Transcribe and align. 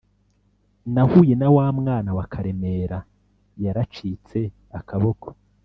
Nahuye 0.93 1.33
na 1.41 1.49
wamwana 1.55 2.09
wa 2.17 2.25
karemera 2.33 2.99
yaracitse 3.63 4.39
akaboko 4.79 5.27